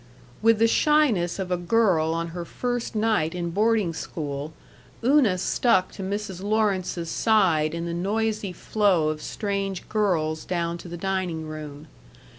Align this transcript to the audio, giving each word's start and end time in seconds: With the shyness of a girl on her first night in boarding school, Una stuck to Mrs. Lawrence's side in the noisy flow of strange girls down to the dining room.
With 0.41 0.57
the 0.57 0.67
shyness 0.67 1.37
of 1.37 1.51
a 1.51 1.57
girl 1.57 2.11
on 2.15 2.29
her 2.29 2.43
first 2.43 2.95
night 2.95 3.35
in 3.35 3.51
boarding 3.51 3.93
school, 3.93 4.51
Una 5.03 5.37
stuck 5.37 5.91
to 5.91 6.01
Mrs. 6.01 6.41
Lawrence's 6.41 7.11
side 7.11 7.75
in 7.75 7.85
the 7.85 7.93
noisy 7.93 8.51
flow 8.51 9.09
of 9.09 9.21
strange 9.21 9.87
girls 9.89 10.43
down 10.43 10.79
to 10.79 10.87
the 10.87 10.97
dining 10.97 11.47
room. 11.47 11.85